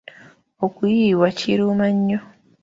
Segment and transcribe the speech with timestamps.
[0.65, 2.19] Okuyiibwa kiruma nnyo.